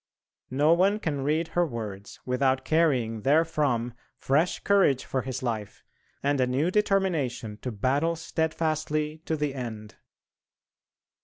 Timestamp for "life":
5.43-5.83